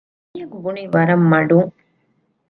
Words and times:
އެމީހަކު 0.27 0.57
ބުނީ 0.63 0.81
ވަރަށް 0.93 1.25
މަޑުން 1.31 1.71